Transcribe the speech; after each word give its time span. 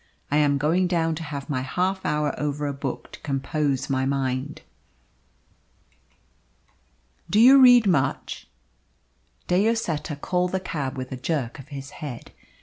I 0.31 0.37
am 0.37 0.57
going 0.57 0.87
down 0.87 1.13
to 1.13 1.21
have 1.21 1.47
my 1.47 1.61
half 1.61 2.03
hour 2.07 2.33
over 2.39 2.65
a 2.65 2.73
book 2.73 3.11
to 3.11 3.19
compose 3.19 3.87
my 3.87 4.03
mind." 4.03 4.63
"Do 7.29 7.39
you 7.39 7.61
read 7.61 7.85
much?" 7.85 8.47
De 9.45 9.63
Lloseta 9.69 10.15
called 10.15 10.53
the 10.53 10.59
cab 10.59 10.97
with 10.97 11.11
a 11.11 11.17
jerk 11.17 11.59
of 11.59 11.67
his 11.67 11.91
head. 12.01 12.31